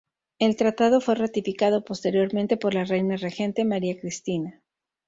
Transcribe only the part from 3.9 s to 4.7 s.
Cristina.